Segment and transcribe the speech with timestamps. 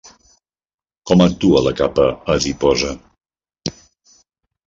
[1.09, 2.05] Com actua la capa
[2.35, 2.93] adiposa?